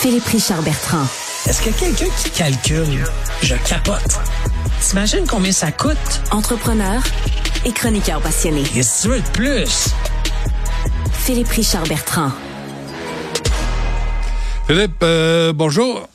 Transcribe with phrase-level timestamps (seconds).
[0.00, 1.06] Philippe Richard Bertrand.
[1.46, 3.04] Est-ce qu'il y a quelqu'un qui calcule?
[3.42, 4.18] Je capote.
[4.80, 5.96] T'imagines combien ça coûte?
[6.30, 7.02] Entrepreneur
[7.64, 8.62] et chroniqueur passionné.
[8.62, 9.88] Qu'est-ce que tu veux de plus?
[11.12, 12.30] Philippe Richard Bertrand.
[14.66, 16.08] Philippe, euh, bonjour.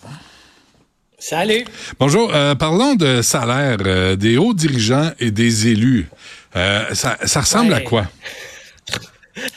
[1.19, 1.65] Salut.
[1.99, 2.31] Bonjour.
[2.33, 6.07] Euh, parlons de salaire euh, des hauts dirigeants et des élus.
[6.55, 7.77] Euh, ça, ça ressemble Ouais.
[7.77, 8.05] à quoi?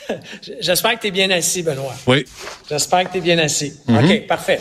[0.61, 1.93] J'espère que tu es bien assis, Benoît.
[2.07, 2.25] Oui.
[2.69, 3.73] J'espère que tu es bien assis.
[3.87, 4.05] Mm-hmm.
[4.21, 4.59] OK, parfait.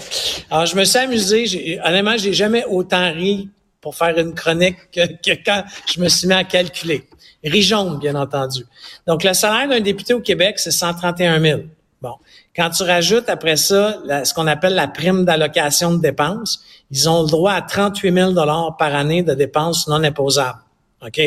[0.51, 1.81] Alors, je me suis amusé.
[1.85, 3.49] Honnêtement, j'ai jamais autant ri
[3.81, 7.05] pour faire une chronique que, que quand je me suis mis à calculer.
[7.45, 8.65] Ri jaune, bien entendu.
[9.07, 11.61] Donc, le salaire d'un député au Québec, c'est 131 000.
[12.03, 12.15] Bon.
[12.55, 16.61] Quand tu rajoutes après ça la- ce qu'on appelle la prime d'allocation de dépenses,
[16.91, 18.35] ils ont le droit à 38 000
[18.79, 20.59] par année de dépenses non imposables.
[21.05, 21.21] OK?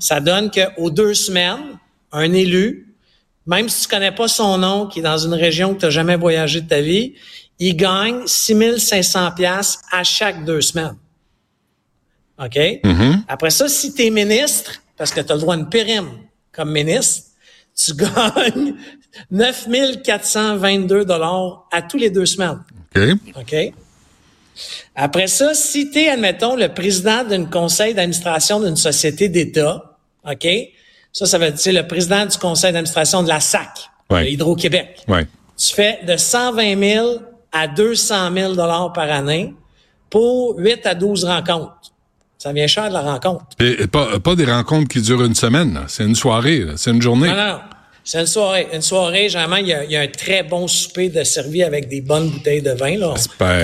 [0.00, 1.78] Ça donne qu'aux deux semaines,
[2.12, 2.87] un élu,
[3.48, 5.90] même si tu connais pas son nom, qui est dans une région que tu n'as
[5.90, 7.14] jamais voyagé de ta vie,
[7.58, 10.96] il gagne 6500 pièces à chaque deux semaines.
[12.38, 12.58] OK?
[13.26, 16.10] Après ça, si tu es ministre, parce que tu as le droit à une prime
[16.52, 17.30] comme ministre,
[17.74, 18.74] tu gagnes
[19.30, 22.62] 9422 dollars à tous les deux semaines.
[22.94, 23.02] OK.
[23.34, 23.56] OK?
[24.94, 29.96] Après ça, si tu es, admettons, le président d'un conseil d'administration d'une société d'État,
[30.28, 30.46] OK?
[31.18, 33.68] Ça, ça veut dire le président du conseil d'administration de la SAC,
[34.10, 34.30] Ouais.
[34.32, 35.00] Hydro-Québec.
[35.08, 35.26] Ouais.
[35.56, 37.16] Tu fais de 120 000
[37.52, 39.52] à 200 000 dollars par année
[40.10, 41.74] pour 8 à 12 rencontres.
[42.38, 43.44] Ça vient cher de la rencontre.
[43.58, 45.80] Et, et pas, pas des rencontres qui durent une semaine.
[45.88, 46.64] C'est une soirée.
[46.76, 47.26] C'est une journée.
[47.28, 47.58] Non, non.
[48.04, 48.68] C'est une soirée.
[48.72, 51.62] Une soirée, généralement, il y, a, il y a un très bon souper de servi
[51.64, 52.96] avec des bonnes bouteilles de vin.
[52.96, 53.08] Là.
[53.08, 53.16] On, on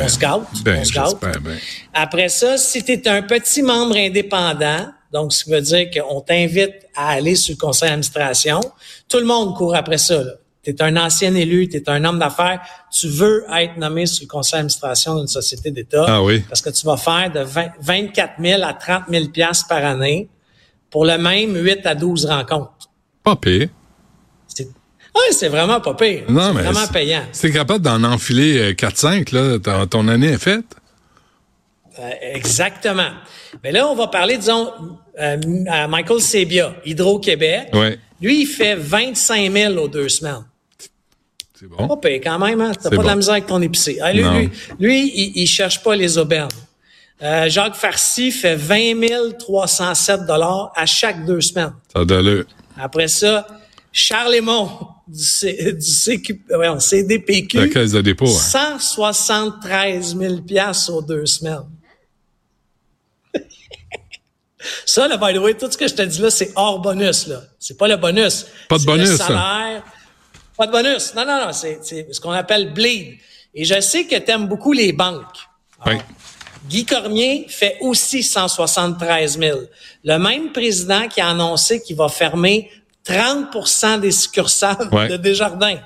[0.08, 0.40] se gâte.
[0.64, 1.04] Ben, on se gâte.
[1.22, 1.56] j'espère bien.
[1.94, 6.20] Après ça, si tu es un petit membre indépendant, donc ce qui veut dire qu'on
[6.20, 8.60] t'invite à aller sur le conseil d'administration,
[9.08, 10.22] tout le monde court après ça.
[10.64, 14.24] Tu es un ancien élu, tu es un homme d'affaires, tu veux être nommé sur
[14.24, 16.04] le conseil d'administration d'une société d'État.
[16.08, 16.40] Ah oui.
[16.48, 20.28] Parce que tu vas faire de 20 24 000 à 30 000 piastres par année
[20.90, 22.72] pour le même 8 à 12 rencontres.
[23.22, 23.68] Pas pire.
[24.48, 26.24] C'est ouais, c'est vraiment pas pire.
[26.28, 27.22] Non, c'est mais vraiment c'est- payant.
[27.30, 30.64] Si t'es capable d'en enfiler euh, 4-5, là, ton, ton année est faite.
[32.00, 33.10] Euh, exactement.
[33.62, 34.72] Mais là, on va parler, disons,
[35.20, 35.36] euh,
[35.68, 37.68] à Michael Sebia, Hydro-Québec.
[37.72, 37.98] Ouais.
[38.20, 40.44] Lui, il fait 25 000 aux deux semaines.
[41.58, 41.86] C'est bon.
[41.88, 42.72] Pas payé quand même, hein?
[42.80, 43.98] T'as pas de la misère avec ton épicé.
[44.02, 46.48] Ah, lui, lui, lui, il, il cherche pas les aubaines.
[47.22, 50.20] Euh, Jacques Farcy fait 20 307
[50.74, 51.72] à chaque deux semaines.
[51.92, 52.44] Ça l'allure.
[52.76, 53.46] Après ça,
[53.92, 54.68] Charles Aymon,
[55.06, 55.86] du, C, du
[56.16, 58.26] CQ, voyons, CDPQ, La caisse de dépôt.
[58.26, 58.78] hein.
[58.78, 61.62] 173 000 piastres aux deux semaines.
[64.94, 67.26] Ça, là, by the way, tout ce que je te dis là, c'est hors bonus,
[67.26, 67.40] là.
[67.58, 68.46] C'est pas le bonus.
[68.68, 69.26] Pas de bonus, Le ça.
[69.26, 69.82] salaire.
[70.56, 71.12] Pas de bonus.
[71.16, 71.52] Non, non, non.
[71.52, 71.80] C'est,
[72.12, 73.16] ce qu'on appelle bleed.
[73.56, 75.36] Et je sais que tu aimes beaucoup les banques.
[75.84, 75.94] Oui.
[76.68, 79.58] Guy Cormier fait aussi 173 000.
[80.04, 82.70] Le même président qui a annoncé qu'il va fermer
[83.04, 85.08] 30% des succursales Ouais.
[85.08, 85.80] de Desjardins.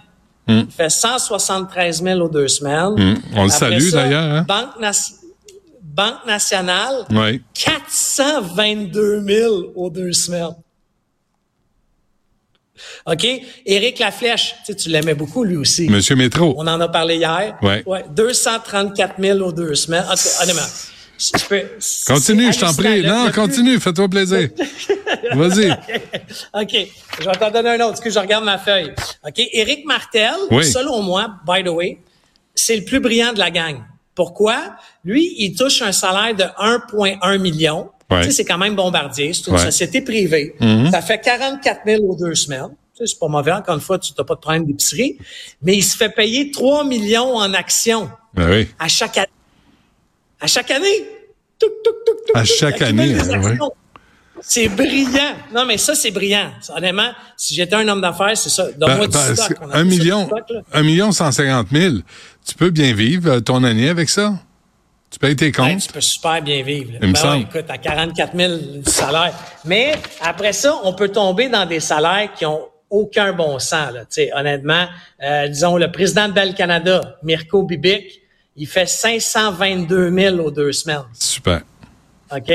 [0.48, 2.94] Il fait 173 000 aux deux semaines.
[3.00, 3.22] Hum.
[3.34, 4.44] On le salue, d'ailleurs, hein?
[4.46, 4.78] Banque,
[5.98, 7.42] Banque nationale, Oui.
[7.54, 10.54] 422 000 aux deux semaines.
[13.04, 13.26] OK?
[13.66, 15.88] Éric Laflèche, tu sais, tu l'aimais beaucoup, lui aussi.
[15.88, 16.54] Monsieur Métro.
[16.56, 17.58] On en a parlé hier.
[17.62, 17.84] Ouais.
[18.14, 20.04] 234 000 aux deux semaines.
[20.08, 20.62] En tout cas, honnêtement,
[21.18, 21.68] je peux-
[22.06, 23.02] Continue, je t'en prie.
[23.02, 24.50] Non, plus- continue, fais-toi plaisir.
[25.34, 25.72] Vas-y.
[25.72, 26.76] OK.
[27.20, 28.92] Je vais t'en donner un autre, parce que je regarde ma feuille.
[29.26, 29.40] OK?
[29.52, 30.64] Éric Martel, Oui.
[30.64, 31.98] selon moi, by the way,
[32.54, 33.82] c'est le plus brillant de la gang.
[34.18, 34.74] Pourquoi?
[35.04, 37.90] Lui, il touche un salaire de 1,1 million.
[38.10, 38.22] Ouais.
[38.22, 39.32] Tu sais, c'est quand même bombardier.
[39.32, 39.60] C'est une Ouais.
[39.62, 40.56] société privée.
[40.90, 42.70] Ça fait 44 000 aux deux semaines.
[42.96, 43.52] Tu sais, c'est pas mauvais.
[43.52, 45.18] Encore une fois, tu n'as pas de problème d'épicerie.
[45.62, 48.66] Mais il se fait payer 3 millions en actions Ben oui.
[48.80, 49.28] à chaque année.
[50.40, 51.06] À chaque année.
[51.60, 53.72] Touc, touc, touc, À chaque année, hein, actions.
[54.40, 55.34] C'est brillant.
[55.54, 56.50] Non, mais ça, c'est brillant.
[56.74, 58.64] Honnêtement, si j'étais un homme d'affaires, c'est ça.
[58.76, 59.58] Donne-moi Ben, du parce stock.
[59.72, 62.02] un million, stock, un million cent cinquante mille,
[62.46, 64.34] tu peux bien vivre euh, ton année avec ça?
[65.10, 65.80] Tu payes tes Ouais, comptes?
[65.86, 66.92] tu peux super bien vivre.
[66.92, 66.98] là.
[67.02, 67.36] Il me Ben semble.
[67.36, 68.52] ouais, écoute, à 44 000
[68.84, 69.32] de salaire.
[69.64, 72.60] Mais après ça, on peut tomber dans des salaires qui ont
[72.90, 73.92] aucun bon sens.
[73.92, 74.00] Là.
[74.00, 74.86] Tu sais, honnêtement,
[75.22, 78.20] euh, disons, le président de Bell Canada, Mirko Bibic,
[78.56, 81.04] il fait 522 000 aux deux semaines.
[81.18, 81.62] Super.
[82.30, 82.52] OK?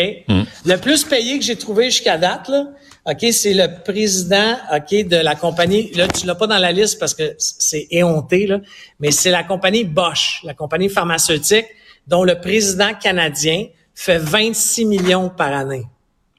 [0.66, 2.68] Le plus payé que j'ai trouvé jusqu'à date, là,
[3.06, 5.92] OK, c'est le président, OK, de la compagnie.
[5.94, 8.60] Là, tu l'as pas dans la liste parce que c'est éhonté, là,
[9.00, 11.66] mais c'est la compagnie Bosch, la compagnie pharmaceutique,
[12.08, 15.86] dont le président canadien fait 26 millions par année.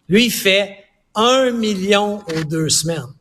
[0.09, 0.85] Lui, il fait
[1.15, 3.14] 1 million aux deux semaines.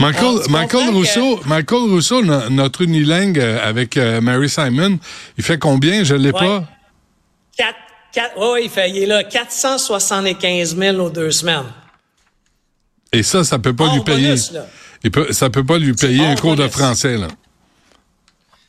[0.00, 4.98] Michael, Michael Rousseau, que- Michael Rousseau, no- notre unilingue euh, avec euh, Mary Simon,
[5.36, 6.04] il fait combien?
[6.04, 6.40] Je l'ai Ouais.
[6.40, 6.64] pas.
[7.56, 7.78] Quatre,
[8.12, 11.64] quatre, ouais, il fait, il est là, 475 000 aux deux semaines.
[13.12, 14.28] Et ça, ça peut pas Hors lui payer.
[14.28, 14.66] bonus, là.
[15.04, 17.28] Il peut, ça peut pas lui payer un cours de français, là.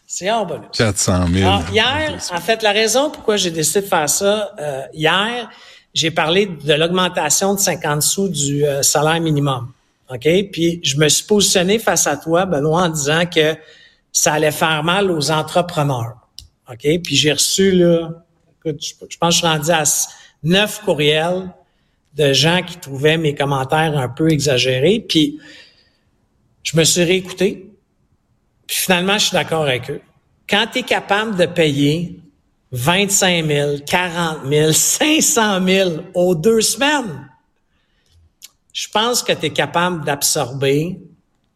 [0.08, 0.68] C'est hors bonus.
[0.74, 1.48] 400 000.
[1.48, 5.50] Alors, hier, en fait, la raison pourquoi j'ai décidé de faire ça, euh, hier,
[5.94, 9.72] j'ai parlé de l'augmentation de 50 sous du euh, salaire minimum.
[10.10, 10.28] OK?
[10.52, 13.56] Puis je me suis positionné face à toi, Benoît, en disant que
[14.12, 16.16] ça allait faire mal aux entrepreneurs.
[16.70, 16.88] OK?
[17.04, 18.10] Puis j'ai reçu, là,
[18.58, 19.84] écoute, je, pense que je suis rendu à
[20.44, 21.50] neuf courriels
[22.16, 25.00] de gens qui trouvaient mes commentaires un peu exagérés.
[25.08, 25.40] Puis
[26.64, 27.72] je me suis réécouté.
[28.68, 30.02] Puis finalement, je suis d'accord avec eux.
[30.50, 32.20] Quand tu es capable de payer
[32.72, 37.29] 25 000, 40 000, 500 000 aux deux semaines,
[38.74, 41.00] je pense que tu es capable d'absorber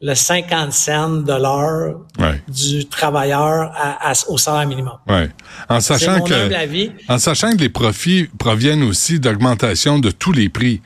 [0.01, 2.41] le 50 cents de l'heure Ouais.
[2.49, 4.97] du travailleur à- à- au salaire minimum.
[5.07, 5.29] Ouais.
[5.69, 6.91] En sachant mon que, avis.
[7.07, 10.81] en sachant que les profits proviennent aussi d'augmentation de tous les prix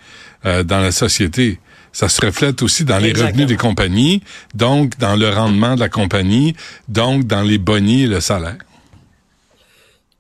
[0.45, 1.59] euh, dans la société.
[1.91, 4.21] Ça se reflète aussi dans les revenus des compagnies,
[4.53, 6.55] donc dans le rendement de la compagnie,
[6.87, 8.57] donc dans les bonnies et le salaire.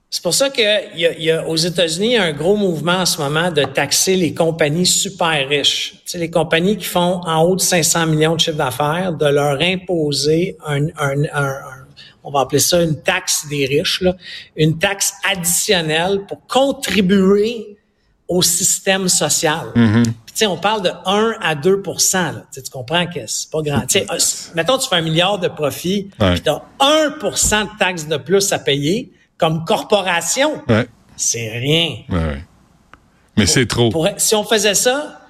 [0.09, 2.31] C'est pour ça qu'il y a, il y a aux États-Unis il y a un
[2.31, 5.95] gros mouvement en ce moment de taxer les compagnies super riches.
[6.05, 9.25] Tu sais, les compagnies qui font en haut de 500 millions de chiffre d'affaires, de
[9.25, 11.85] leur imposer un, un, un- un-
[12.23, 14.15] on va appeler ça une taxe des riches, là,
[14.55, 17.77] une taxe additionnelle pour contribuer
[18.29, 19.67] au système social.
[19.75, 21.81] Tu sais, on parle de 1 à 2
[22.13, 22.43] là.
[22.53, 23.81] Tu comprends que c'est pas grand.
[23.81, 24.17] Tu sais, euh,
[24.55, 26.39] mettons, tu fais un milliard de profit, Ouais.
[26.39, 30.61] tu as 1% de taxe de plus à payer comme corporation.
[30.67, 30.87] Ouais.
[31.15, 31.97] C'est rien.
[32.09, 32.43] Ouais.
[33.37, 33.89] Mais c'est trop.
[33.89, 35.21] Pour- si on faisait ça,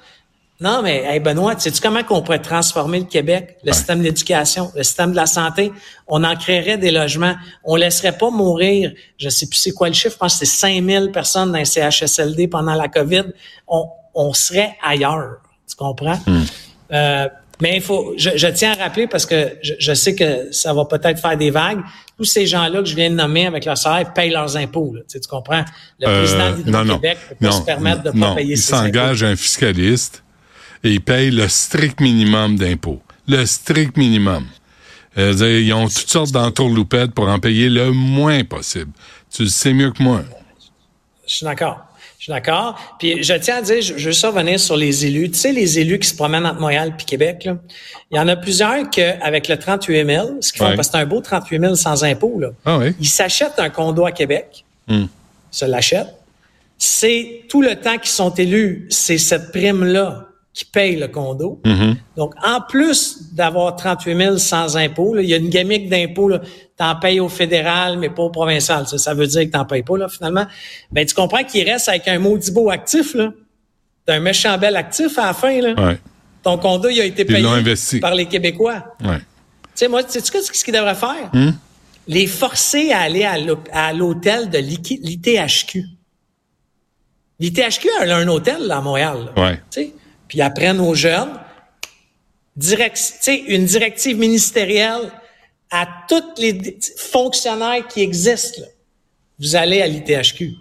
[0.60, 4.82] non, mais hey Benoît, sais-tu comment qu'on pourrait transformer le Québec, le système d'éducation, le
[4.84, 5.72] système de la santé?
[6.08, 7.36] On en créerait des logements.
[7.64, 10.58] On laisserait pas mourir, je sais plus c'est quoi le chiffre, je pense que c'est
[10.58, 13.26] 5000 personnes dans les CHSLD pendant la COVID.
[13.68, 15.38] On, on serait ailleurs.
[15.70, 16.20] Tu comprends?
[16.92, 17.28] Euh,
[17.62, 20.74] mais il faut, je, je tiens à rappeler parce que je, je sais que ça
[20.74, 21.80] va peut-être faire des vagues.
[22.18, 24.94] Tous ces gens-là que je viens de nommer avec leur salaire payent leurs impôts.
[24.96, 25.02] Là.
[25.02, 25.64] Tu, sais, tu comprends?
[26.00, 28.58] Le Euh, président non, d'Hydro-Québec peut pas non, se permettre de non, pas payer il
[28.58, 28.84] ses impôts.
[28.86, 30.24] s'engage un fiscaliste
[30.84, 33.02] et il paye le strict minimum d'impôts.
[33.28, 34.46] Le strict minimum.
[35.18, 38.92] Euh, ils ont toutes sortes d'entourloupettes pour en payer le moins possible.
[39.32, 40.22] Tu le sais mieux que moi.
[41.28, 41.80] Je suis d'accord.
[42.18, 42.80] Je suis d'accord.
[42.98, 45.30] Puis je tiens à dire, je, veux juste revenir sur les élus.
[45.30, 47.58] Tu sais, les élus qui se promènent entre Montréal puis Québec, là,
[48.10, 50.76] il y en a plusieurs que avec le 38 000, ce qu'ils font, Ouais.
[50.76, 52.96] parce que c'est un beau 38 000 sans impôt, là, Ah oui?
[53.00, 55.06] ils s'achètent un condo à Québec, Hmm.
[55.52, 56.14] se l'achètent.
[56.78, 60.27] C'est tout le temps qu'ils sont élus, c'est cette prime-là
[60.58, 61.62] qui paye le condo.
[61.64, 61.98] Mhm.
[62.16, 66.32] Donc, en plus d'avoir 38 000 sans impôt, là, il y a une gamique d'impôt,
[66.76, 68.88] t'en payes au fédéral, mais pas au provincial.
[68.88, 70.48] Ça, ça veut dire que t'en payes pas, là, finalement.
[70.92, 73.32] Ben, tu comprends qu'il reste avec un maudit beau actif, là.
[74.08, 75.76] T'as un méchant bel actif à la fin, là.
[75.76, 76.00] Ouais.
[76.42, 78.00] Ton condo, il a été payé investi.
[78.00, 78.84] par les Québécois.
[79.04, 79.20] Ouais.
[79.20, 79.24] Tu
[79.76, 81.30] sais, moi, sais-tu ce ce qu'ils devraient faire?
[81.34, 81.52] Hmm?
[82.08, 85.84] Les forcer à aller à l'hôtel de l'ITHQ.
[87.40, 89.30] L'ITHQ a un hôtel là, à Montréal.
[89.36, 89.44] là.
[89.44, 89.62] Ouais.
[89.70, 89.94] Tu sais,
[90.28, 91.40] Puis apprennent aux jeunes
[92.56, 95.12] direct, tu sais, une directive ministérielle
[95.70, 98.62] à tous les fonctionnaires qui existent.
[98.62, 98.68] là.
[99.40, 100.54] Vous allez à l'ITHQ.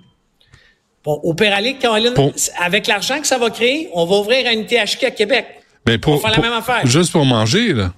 [1.05, 4.53] Bon, au Péralic, Caroline, Pour- avec l'argent que ça va créer, on va ouvrir un
[4.53, 5.47] ITHQ à Québec.
[5.87, 6.85] Mais pour, On fait la pour- même affaire.
[6.87, 7.93] Juste pour manger, là.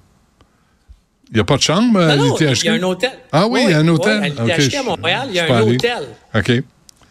[1.31, 2.61] Il n'y a pas de chambre à Non, non, l'ITHQ?
[2.63, 3.11] il y a un hôtel.
[3.33, 4.23] Ah oui, il y a un hôtel.
[4.23, 6.09] à Ok, l'ITHQ à je- Montréal, il y a un hôtel.
[6.35, 6.53] OK.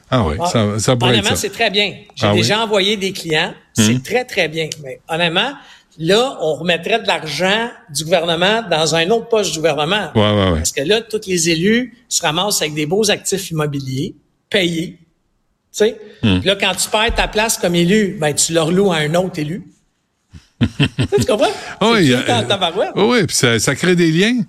[0.10, 1.94] Ah oui, Ah, ça, ça pourrait être honnêtement, c'est très bien.
[2.16, 2.40] J'ai Ah oui?
[2.42, 3.54] déjà envoyé des clients.
[3.74, 4.70] C'est très, très bien.
[4.84, 5.52] Mais honnêtement,
[6.00, 10.10] là, on remettrait de l'argent du gouvernement dans un autre poste du gouvernement.
[10.16, 10.58] Ouais, ouais, ouais.
[10.58, 14.16] Parce que là, tous les élus se ramassent avec des beaux actifs immobiliers
[14.50, 14.98] payés.
[15.00, 15.06] Tu
[15.72, 15.98] sais?
[16.24, 16.40] Hmm.
[16.44, 19.38] Là, quand tu perds ta place comme élu, ben, tu leur loues à un autre
[19.40, 19.64] élu.
[20.60, 21.52] tu comprends?
[21.80, 22.92] Ah oui, euh, tabarouette.
[22.96, 24.42] Oui, oui, puis ça, ça crée des liens.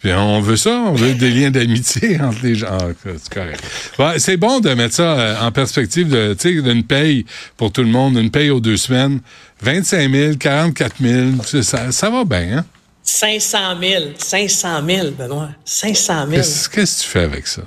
[0.00, 2.68] Puis on veut ça, on veut des liens d'amitié entre les gens.
[2.70, 3.60] Ah, c'est correct.
[3.98, 7.24] Ouais, c'est bon de mettre ça euh, en perspective de, tu sais, d'une paye
[7.56, 9.20] pour tout le monde, une paye aux deux semaines.
[9.60, 12.64] 25 000, 44 000, ça- ça, ça va bien, hein?
[13.02, 14.04] 500 000.
[14.18, 15.50] 500 000, Benoît.
[15.64, 16.30] 500 000.
[16.36, 17.62] Qu'est-ce qu'est-ce que tu fais avec ça?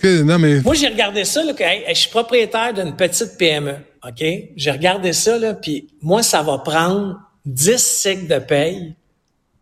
[0.00, 0.60] Que- non, mais...
[0.60, 3.74] Moi, j'ai regardé ça, là, que, hey, je suis propriétaire d'une petite PME,
[4.06, 4.24] OK?
[4.56, 8.94] J'ai regardé ça, là, puis moi, ça va prendre 10 cycles de paye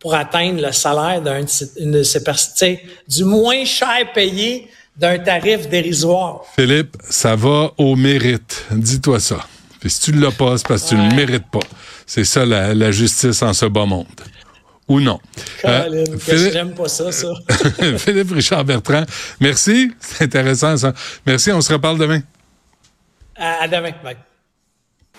[0.03, 5.17] pour atteindre le salaire d'un de ces- personnes, tu sais, du moins cher payé d'un
[5.17, 6.41] tarif dérisoire.
[6.55, 8.65] Philippe, ça va au mérite.
[8.69, 9.37] Dis-toi ça.
[9.79, 11.09] Puis si tu l'as pas, c'est parce que tu Ouais.
[11.09, 11.61] le mérites pas.
[12.05, 14.05] C'est ça la, la justice en ce bas monde.
[14.89, 15.19] Ou non.
[15.65, 17.29] Euh, Philippe- j'aime pas ça, ça?
[17.97, 19.05] Philippe Richard Bertrand,
[19.39, 19.91] merci.
[20.01, 20.93] C'est intéressant ça.
[21.25, 22.21] Merci, on se reparle demain.
[23.37, 23.91] à, à demain.
[24.03, 24.17] Bye.